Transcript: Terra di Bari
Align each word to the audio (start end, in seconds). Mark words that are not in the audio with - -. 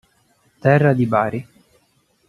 Terra 0.59 0.93
di 0.95 1.05
Bari 1.05 1.47